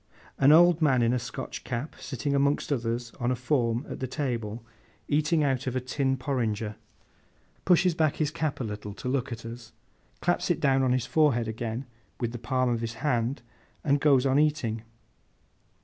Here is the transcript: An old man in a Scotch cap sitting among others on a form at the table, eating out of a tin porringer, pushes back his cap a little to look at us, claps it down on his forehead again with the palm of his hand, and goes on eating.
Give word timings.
An 0.39 0.51
old 0.51 0.81
man 0.81 1.03
in 1.03 1.13
a 1.13 1.19
Scotch 1.19 1.63
cap 1.63 1.95
sitting 1.99 2.33
among 2.33 2.57
others 2.71 3.11
on 3.19 3.29
a 3.29 3.35
form 3.35 3.85
at 3.87 3.99
the 3.99 4.07
table, 4.07 4.65
eating 5.07 5.43
out 5.43 5.67
of 5.67 5.75
a 5.75 5.79
tin 5.79 6.17
porringer, 6.17 6.73
pushes 7.65 7.93
back 7.93 8.15
his 8.15 8.31
cap 8.31 8.59
a 8.59 8.63
little 8.63 8.95
to 8.95 9.07
look 9.07 9.31
at 9.31 9.45
us, 9.45 9.73
claps 10.19 10.49
it 10.49 10.59
down 10.59 10.81
on 10.81 10.91
his 10.91 11.05
forehead 11.05 11.47
again 11.47 11.85
with 12.19 12.31
the 12.31 12.39
palm 12.39 12.67
of 12.71 12.81
his 12.81 12.95
hand, 13.05 13.43
and 13.83 14.01
goes 14.01 14.25
on 14.25 14.39
eating. 14.39 14.81